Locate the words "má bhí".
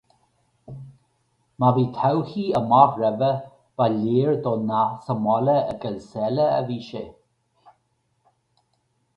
1.63-1.83